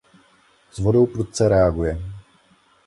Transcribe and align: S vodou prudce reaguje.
S 0.71 0.77
vodou 0.79 1.05
prudce 1.07 1.49
reaguje. 1.49 2.01